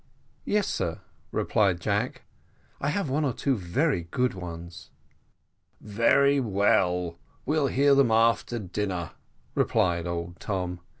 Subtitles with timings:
[0.45, 1.01] "Yes, sir,"
[1.31, 2.23] replied Jack,
[2.79, 4.89] "I have one or two very good ones."
[5.79, 9.11] "Very well, we'll hear them after dinner,"
[9.53, 10.79] replied old Tom.